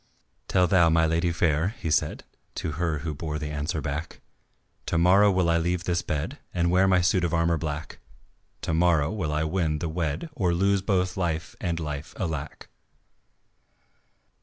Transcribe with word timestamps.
"Tell 0.47 0.65
thou 0.65 0.89
my 0.89 1.05
lady 1.05 1.31
fair," 1.31 1.75
he 1.79 1.91
said, 1.91 2.23
To 2.55 2.71
her 2.71 2.97
who 3.05 3.13
bore 3.13 3.37
the 3.37 3.51
answer 3.51 3.81
back, 3.81 4.19
"To 4.87 4.97
morrow 4.97 5.29
will 5.31 5.47
I 5.47 5.59
leave 5.59 5.83
this 5.83 6.01
bed 6.01 6.39
And 6.55 6.71
wear 6.71 6.87
my 6.87 7.01
suit 7.01 7.23
of 7.23 7.35
armour 7.35 7.59
black; 7.59 7.99
To 8.63 8.73
morrow 8.73 9.11
will 9.11 9.31
I 9.31 9.43
win 9.43 9.73
and 9.79 9.93
wed 9.93 10.31
Or 10.33 10.55
lose 10.55 10.81
both 10.81 11.17
love 11.17 11.55
and 11.61 11.79
life, 11.79 12.15
alack." 12.19 12.67